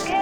[0.00, 0.21] again.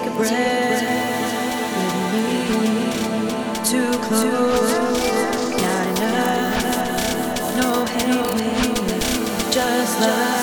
[0.00, 0.82] take a breath.
[1.74, 2.78] with me.
[3.64, 4.72] Too close,
[5.62, 7.56] not enough.
[7.56, 10.37] No hate, just love.